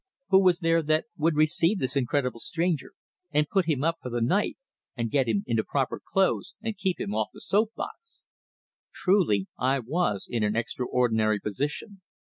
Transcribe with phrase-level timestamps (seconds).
[0.29, 2.93] Who was there that would receive this incredible stranger,
[3.31, 4.57] and put him up for the night,
[4.97, 8.23] and get him into proper clothes, and keep him off the soap box?
[8.91, 12.01] Truly, I was in an extraordinary position!